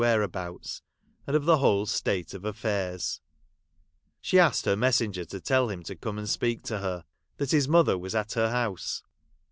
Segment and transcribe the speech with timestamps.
[0.01, 0.81] [Conducted li) abouts,
[1.27, 3.21] and of the whole state of affairs.
[4.19, 7.05] She asked her messenger to tell him to come and speak to her,—
[7.37, 9.03] that his mother was at her house.